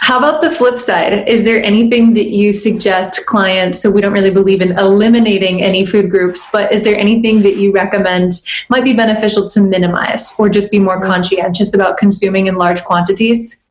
[0.00, 1.26] How about the flip side?
[1.28, 3.80] Is there anything that you suggest clients?
[3.80, 7.56] So, we don't really believe in eliminating any food groups, but is there anything that
[7.56, 11.06] you recommend might be beneficial to minimize or just be more mm.
[11.06, 13.64] conscientious about consuming in large quantities?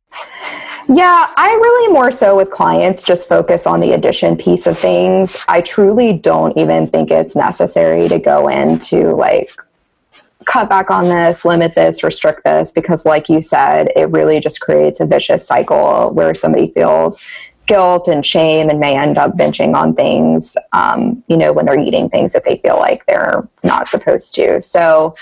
[0.90, 5.38] Yeah, I really more so with clients just focus on the addition piece of things.
[5.48, 9.50] I truly don't even think it's necessary to go into like
[10.46, 14.60] cut back on this, limit this, restrict this, because like you said, it really just
[14.60, 17.24] creates a vicious cycle where somebody feels
[17.66, 21.80] guilt and shame and may end up binging on things, um, you know, when they're
[21.80, 24.62] eating things that they feel like they're not supposed to.
[24.62, 25.16] So,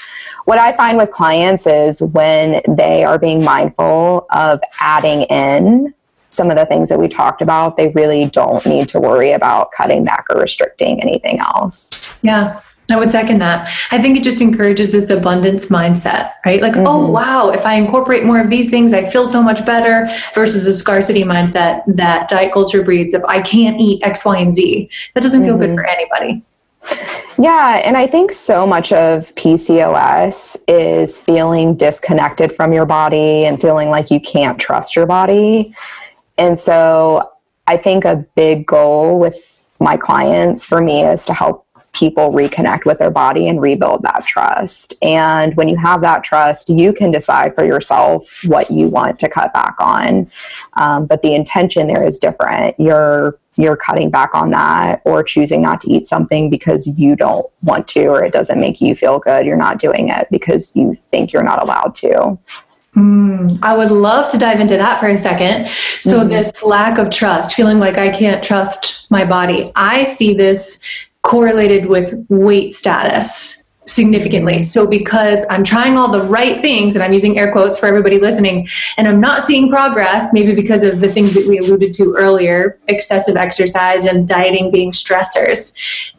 [0.46, 5.94] what I find with clients is when they are being mindful of adding in
[6.32, 9.72] some of the things that we talked about, they really don't need to worry about
[9.74, 12.18] cutting back or restricting anything else.
[12.24, 12.62] Yeah.
[12.92, 13.70] I would second that.
[13.92, 16.62] I think it just encourages this abundance mindset, right?
[16.62, 16.88] Like, oh, mm-hmm.
[16.88, 20.68] oh, wow, if I incorporate more of these things, I feel so much better versus
[20.68, 24.90] a scarcity mindset that diet culture breeds of I can't eat X, Y, and Z.
[25.14, 25.68] That doesn't feel mm-hmm.
[25.68, 26.44] good for anybody.
[27.38, 33.60] Yeah, and I think so much of PCOS is feeling disconnected from your body and
[33.60, 35.74] feeling like you can't trust your body.
[36.38, 37.32] And so
[37.68, 42.86] I think a big goal with my clients for me is to help people reconnect
[42.86, 44.94] with their body and rebuild that trust.
[45.02, 49.30] And when you have that trust, you can decide for yourself what you want to
[49.30, 50.30] cut back on.
[50.74, 52.80] Um, but the intention there is different.
[52.80, 57.46] You're you're cutting back on that or choosing not to eat something because you don't
[57.62, 59.46] want to or it doesn't make you feel good.
[59.46, 62.40] You're not doing it because you think you're not allowed to.
[62.96, 65.70] Mm, I would love to dive into that for a second.
[66.02, 66.30] So, mm-hmm.
[66.30, 70.82] this lack of trust, feeling like I can't trust my body, I see this
[71.24, 74.64] correlated with weight status significantly.
[74.64, 78.20] So because I'm trying all the right things, and I'm using air quotes for everybody
[78.20, 78.68] listening,
[78.98, 82.80] and I'm not seeing progress, maybe because of the things that we alluded to earlier,
[82.88, 85.74] excessive exercise and dieting being stressors,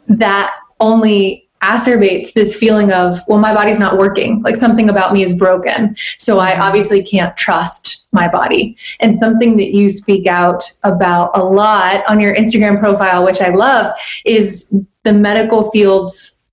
[0.07, 4.41] that only exacerbates this feeling of, well, my body's not working.
[4.41, 5.95] Like something about me is broken.
[6.17, 8.77] So I obviously can't trust my body.
[8.99, 13.49] And something that you speak out about a lot on your Instagram profile, which I
[13.49, 13.95] love,
[14.25, 16.43] is the medical field's,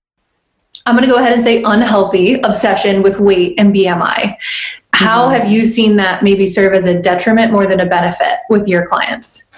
[0.85, 4.35] I'm going to go ahead and say unhealthy obsession with weight and BMI.
[4.93, 5.39] How mm-hmm.
[5.39, 8.87] have you seen that maybe serve as a detriment more than a benefit with your
[8.87, 9.50] clients?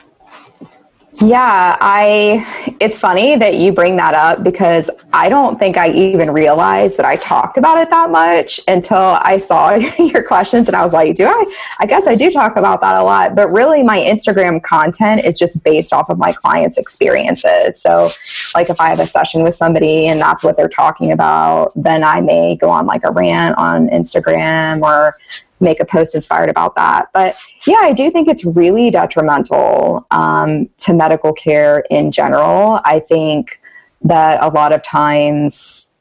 [1.22, 6.32] Yeah, I it's funny that you bring that up because I don't think I even
[6.32, 10.82] realized that I talked about it that much until I saw your questions and I
[10.82, 11.46] was like, do I
[11.80, 15.38] I guess I do talk about that a lot, but really my Instagram content is
[15.38, 17.80] just based off of my clients' experiences.
[17.80, 18.10] So,
[18.56, 22.04] like if I have a session with somebody and that's what they're talking about, then
[22.04, 25.16] I may go on like a rant on Instagram or
[25.64, 27.08] make a post inspired about that.
[27.14, 27.36] But
[27.66, 32.82] yeah, I do think it's really detrimental um, to medical care in general.
[32.86, 33.60] I think
[34.02, 35.96] that a lot of times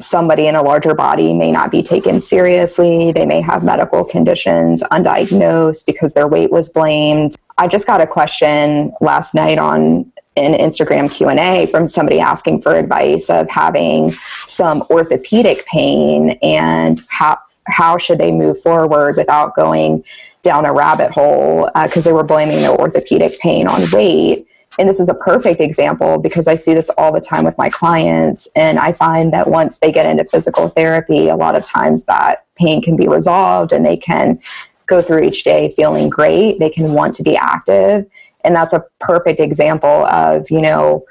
[0.00, 3.12] somebody in a larger body may not be taken seriously.
[3.12, 7.36] They may have medical conditions undiagnosed because their weight was blamed.
[7.58, 12.74] I just got a question last night on an Instagram Q&A from somebody asking for
[12.74, 14.12] advice of having
[14.46, 20.02] some orthopedic pain and how how should they move forward without going
[20.42, 24.46] down a rabbit hole because uh, they were blaming their orthopedic pain on weight
[24.78, 27.68] and this is a perfect example because I see this all the time with my
[27.68, 28.48] clients.
[28.54, 32.46] And I find that once they get into physical therapy, a lot of times that
[32.56, 34.40] pain can be resolved and they can
[34.86, 36.58] go through each day feeling great.
[36.58, 38.06] They can want to be active.
[38.42, 41.04] And that's a perfect example of, you know,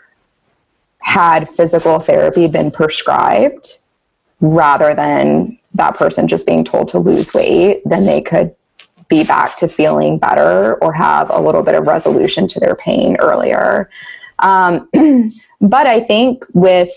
[1.02, 3.80] had physical therapy been prescribed
[4.42, 8.56] rather than that person just being told to lose weight, then they could
[9.08, 13.18] be back to feeling better or have a little bit of resolution to their pain
[13.18, 13.90] earlier.
[14.40, 14.90] Um,
[15.62, 16.92] but I think with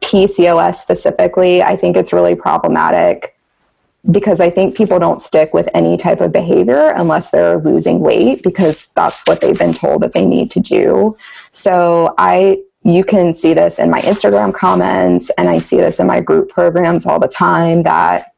[0.00, 3.36] PCOS specifically, I think it's really problematic
[4.10, 8.42] because I think people don't stick with any type of behavior unless they're losing weight
[8.42, 11.16] because that's what they've been told that they need to do.
[11.52, 16.06] So I you can see this in my Instagram comments, and I see this in
[16.06, 18.32] my group programs all the time that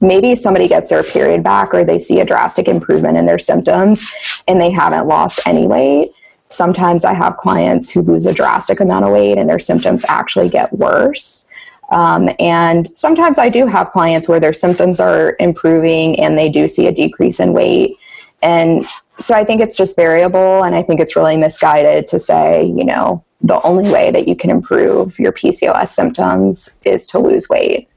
[0.00, 4.04] maybe somebody gets their period back or they see a drastic improvement in their symptoms
[4.48, 6.10] and they haven't lost any weight.
[6.48, 10.48] Sometimes I have clients who lose a drastic amount of weight and their symptoms actually
[10.48, 11.48] get worse.
[11.90, 16.66] Um, and sometimes I do have clients where their symptoms are improving and they do
[16.66, 17.94] see a decrease in weight.
[18.42, 18.84] And
[19.18, 22.84] so I think it's just variable, and I think it's really misguided to say, you
[22.84, 27.88] know, the only way that you can improve your PCOS symptoms is to lose weight.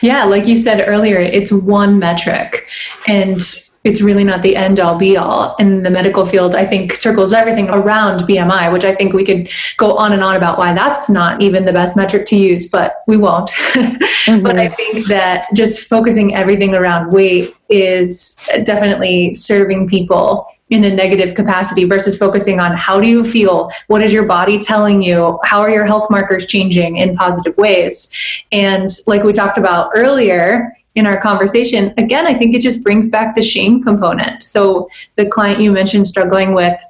[0.00, 2.66] Yeah, like you said earlier, it's one metric.
[3.06, 3.40] And
[3.86, 5.54] it's really not the end all be all.
[5.60, 9.48] And the medical field, I think, circles everything around BMI, which I think we could
[9.76, 12.96] go on and on about why that's not even the best metric to use, but
[13.06, 13.50] we won't.
[13.50, 14.42] mm-hmm.
[14.42, 20.94] But I think that just focusing everything around weight is definitely serving people in a
[20.94, 23.70] negative capacity versus focusing on how do you feel?
[23.86, 25.38] What is your body telling you?
[25.44, 28.12] How are your health markers changing in positive ways?
[28.50, 33.10] And like we talked about earlier in our conversation again i think it just brings
[33.10, 34.42] back the shame component.
[34.42, 36.80] So the client you mentioned struggling with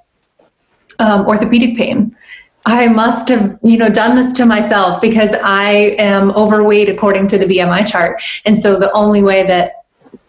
[0.99, 2.16] um, orthopedic pain.
[2.64, 7.39] I must have, you know, done this to myself because I am overweight according to
[7.39, 8.20] the BMI chart.
[8.45, 9.86] And so the only way that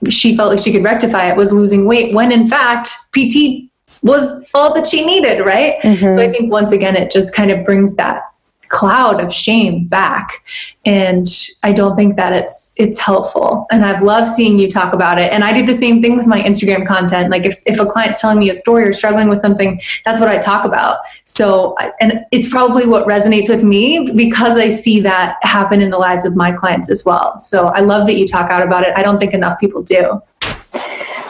[0.10, 3.70] she felt like she could rectify it was losing weight when in fact PT
[4.04, 5.82] was all that she needed, right?
[5.82, 6.04] Mm-hmm.
[6.04, 8.22] So I think once again it just kind of brings that
[8.70, 10.44] cloud of shame back.
[10.86, 11.28] And
[11.64, 13.66] i don't think that it's it's helpful.
[13.72, 15.32] And i've loved seeing you talk about it.
[15.32, 17.30] And i do the same thing with my instagram content.
[17.30, 20.30] Like if, if a client's telling me a story or struggling with something that's what
[20.30, 21.00] i talk about.
[21.26, 25.98] So and it's probably what resonates with me because i see that happen in the
[25.98, 27.38] lives of my clients as well.
[27.38, 28.94] So i love that you talk out about it.
[28.96, 30.22] I don't think enough people do.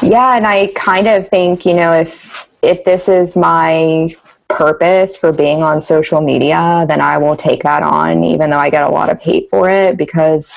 [0.02, 4.14] Yeah and i kind of think you know if if this is my
[4.48, 8.70] purpose for being on social media, then I will take that on, even though I
[8.70, 10.54] get a lot of hate for it, because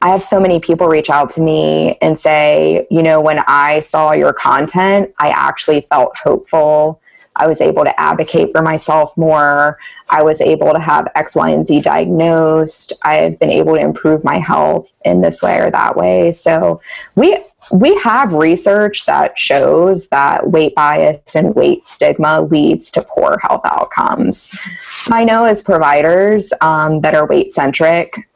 [0.00, 3.80] I have so many people reach out to me and say, you know, when I
[3.80, 7.00] saw your content, I actually felt hopeful.
[7.36, 9.78] I was able to advocate for myself more.
[10.10, 12.92] I was able to have X, Y, and Z diagnosed.
[13.02, 16.32] I've been able to improve my health in this way or that way.
[16.32, 16.82] So
[17.14, 17.38] we
[17.72, 23.62] we have research that shows that weight bias and weight stigma leads to poor health
[23.64, 24.54] outcomes.
[24.92, 28.28] So I know as providers um, that are weight centric,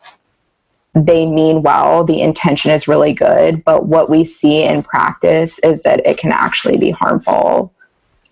[0.94, 5.82] they mean well, the intention is really good, but what we see in practice is
[5.82, 7.74] that it can actually be harmful.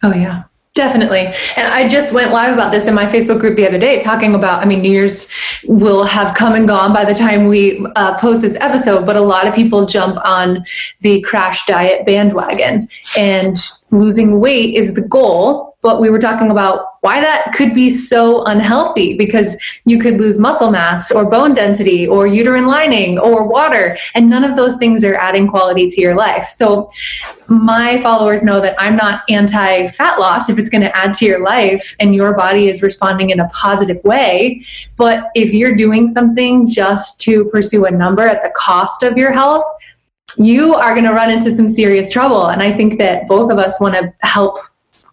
[0.03, 0.45] Oh, yeah.
[0.75, 1.33] Definitely.
[1.57, 4.35] And I just went live about this in my Facebook group the other day, talking
[4.35, 5.31] about, I mean, New Year's
[5.63, 9.21] will have come and gone by the time we uh, post this episode, but a
[9.21, 10.67] lot of people jump on
[11.01, 13.57] the crash diet bandwagon and
[13.93, 18.43] losing weight is the goal but we were talking about why that could be so
[18.45, 19.55] unhealthy because
[19.85, 24.43] you could lose muscle mass or bone density or uterine lining or water and none
[24.43, 26.89] of those things are adding quality to your life so
[27.49, 31.27] my followers know that i'm not anti fat loss if it's going to add to
[31.27, 34.65] your life and your body is responding in a positive way
[34.97, 39.31] but if you're doing something just to pursue a number at the cost of your
[39.31, 39.65] health
[40.37, 42.47] you are going to run into some serious trouble.
[42.47, 44.59] And I think that both of us want to help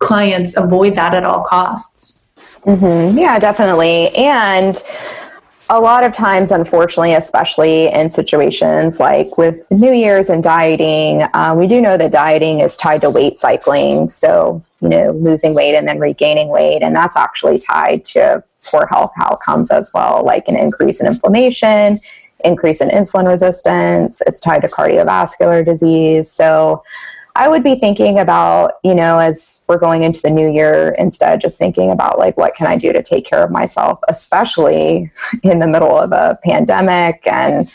[0.02, 2.30] clients avoid that at all costs.
[2.66, 3.18] Mm-hmm.
[3.18, 4.10] Yeah, definitely.
[4.16, 4.82] And
[5.70, 11.56] a lot of times, unfortunately, especially in situations like with New Year's and dieting, uh,
[11.58, 14.10] we do know that dieting is tied to weight cycling.
[14.10, 16.82] So, you know, losing weight and then regaining weight.
[16.82, 22.00] And that's actually tied to poor health outcomes as well, like an increase in inflammation,
[22.44, 24.22] increase in insulin resistance.
[24.28, 26.30] It's tied to cardiovascular disease.
[26.30, 26.84] So,
[27.36, 31.42] I would be thinking about, you know, as we're going into the new year, instead
[31.42, 35.12] just thinking about like, what can I do to take care of myself, especially
[35.44, 37.72] in the middle of a pandemic and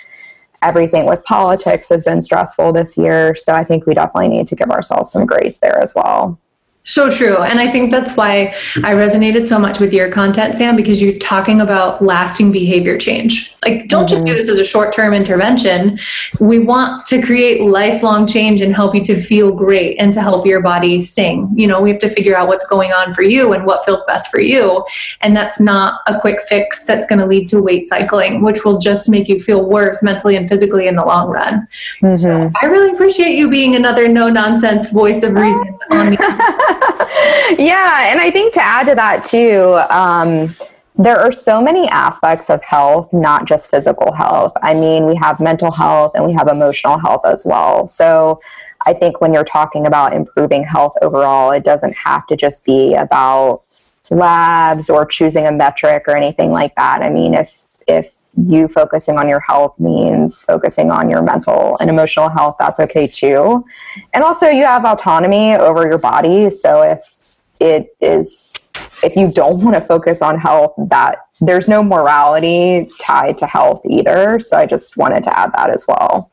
[0.62, 3.34] everything with politics has been stressful this year.
[3.34, 6.38] So I think we definitely need to give ourselves some grace there as well.
[6.86, 7.38] So true.
[7.38, 11.18] And I think that's why I resonated so much with your content, Sam, because you're
[11.18, 13.52] talking about lasting behavior change.
[13.64, 14.08] Like, don't mm-hmm.
[14.08, 14.38] just do mm-hmm.
[14.38, 15.98] this as a short term intervention.
[16.38, 20.46] We want to create lifelong change and help you to feel great and to help
[20.46, 21.50] your body sing.
[21.56, 24.04] You know, we have to figure out what's going on for you and what feels
[24.04, 24.84] best for you.
[25.22, 28.78] And that's not a quick fix that's going to lead to weight cycling, which will
[28.78, 31.66] just make you feel worse mentally and physically in the long run.
[32.00, 32.14] Mm-hmm.
[32.14, 35.75] So I really appreciate you being another no nonsense voice of reason.
[37.58, 40.54] yeah, and I think to add to that too, um,
[40.96, 44.52] there are so many aspects of health, not just physical health.
[44.62, 47.86] I mean, we have mental health and we have emotional health as well.
[47.86, 48.40] So
[48.86, 52.94] I think when you're talking about improving health overall, it doesn't have to just be
[52.94, 53.62] about
[54.10, 57.02] labs or choosing a metric or anything like that.
[57.02, 61.88] I mean, if if you focusing on your health means focusing on your mental and
[61.88, 63.64] emotional health, that's okay too.
[64.12, 66.50] And also, you have autonomy over your body.
[66.50, 68.70] So if it is,
[69.02, 73.80] if you don't want to focus on health, that there's no morality tied to health
[73.86, 74.38] either.
[74.40, 76.30] So I just wanted to add that as well.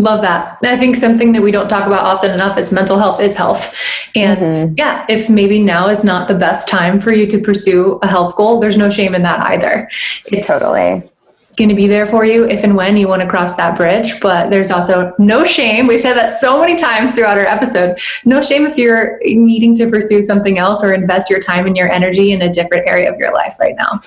[0.00, 0.58] Love that.
[0.62, 3.74] I think something that we don't talk about often enough is mental health is health.
[4.14, 4.74] And mm-hmm.
[4.76, 8.34] yeah, if maybe now is not the best time for you to pursue a health
[8.36, 9.90] goal, there's no shame in that either.
[10.26, 11.08] It's, totally
[11.56, 14.18] going to be there for you if and when you want to cross that bridge.
[14.20, 15.86] But there's also no shame.
[15.86, 17.98] We said that so many times throughout our episode.
[18.24, 21.90] No shame if you're needing to pursue something else or invest your time and your
[21.90, 24.00] energy in a different area of your life right now.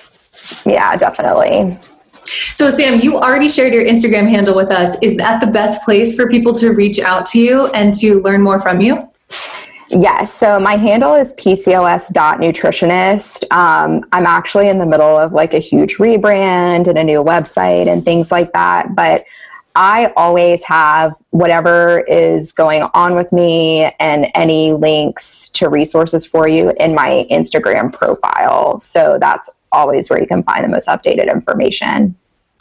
[0.66, 1.78] Yeah, definitely.
[2.54, 4.96] So, Sam, you already shared your Instagram handle with us.
[5.02, 8.42] Is that the best place for people to reach out to you and to learn
[8.42, 9.10] more from you?
[9.88, 10.32] Yes.
[10.32, 13.50] So my handle is pcos.nutritionist.
[13.50, 17.88] Um, I'm actually in the middle of like a huge rebrand and a new website
[17.88, 18.94] and things like that.
[18.94, 19.24] But
[19.74, 26.46] I always have whatever is going on with me and any links to resources for
[26.46, 28.78] you in my Instagram profile.
[28.78, 32.14] So that's always where you can find the most updated information.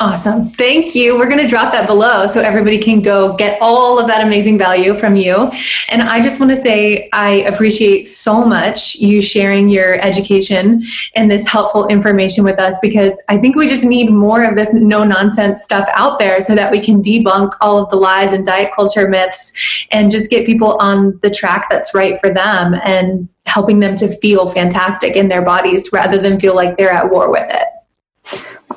[0.04, 0.50] Awesome.
[0.50, 1.16] Thank you.
[1.16, 4.58] We're going to drop that below so everybody can go get all of that amazing
[4.58, 5.50] value from you.
[5.88, 10.84] And I just want to say I appreciate so much you sharing your education
[11.16, 14.74] and this helpful information with us because I think we just need more of this
[14.74, 18.46] no nonsense stuff out there so that we can debunk all of the lies and
[18.46, 23.30] diet culture myths and just get people on the track that's right for them and
[23.46, 27.32] helping them to feel fantastic in their bodies rather than feel like they're at war
[27.32, 27.70] with it.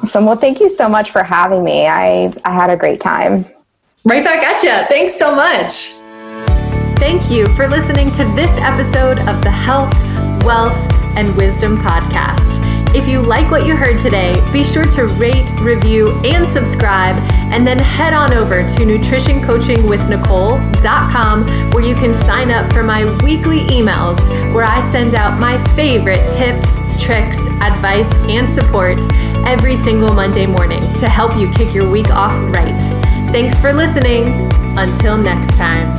[0.02, 0.26] Awesome.
[0.26, 1.86] Well, thank you so much for having me.
[1.86, 3.44] I, I had a great time.
[4.04, 4.86] Right back at you.
[4.88, 5.88] Thanks so much.
[6.98, 9.92] Thank you for listening to this episode of the Health,
[10.44, 10.76] Wealth,
[11.16, 12.65] and Wisdom Podcast.
[12.96, 17.14] If you like what you heard today, be sure to rate, review, and subscribe,
[17.52, 23.64] and then head on over to nutritioncoachingwithnicole.com where you can sign up for my weekly
[23.64, 24.18] emails
[24.54, 28.96] where I send out my favorite tips, tricks, advice, and support
[29.46, 32.80] every single Monday morning to help you kick your week off right.
[33.30, 34.50] Thanks for listening.
[34.78, 35.94] Until next time.